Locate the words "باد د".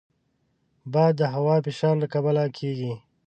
0.93-1.21